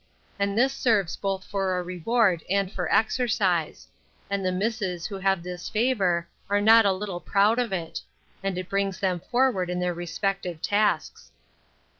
And 0.39 0.57
this 0.57 0.73
serves 0.73 1.15
both 1.15 1.43
for 1.43 1.77
a 1.77 1.83
reward, 1.83 2.41
and 2.49 2.71
for 2.71 2.91
exercise; 2.91 3.87
and 4.31 4.43
the 4.43 4.51
misses 4.51 5.05
who 5.05 5.19
have 5.19 5.43
this 5.43 5.69
favour 5.69 6.27
are 6.49 6.59
not 6.59 6.87
a 6.87 6.91
little 6.91 7.19
proud 7.21 7.59
of 7.59 7.71
it; 7.71 8.01
and 8.41 8.57
it 8.57 8.67
brings 8.67 8.99
them 8.99 9.19
forward 9.19 9.69
in 9.69 9.79
their 9.79 9.93
respective 9.93 10.59
tasks. 10.59 11.31